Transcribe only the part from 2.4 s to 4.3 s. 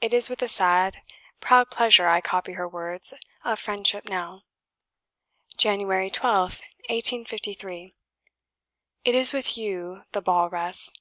her words of friendship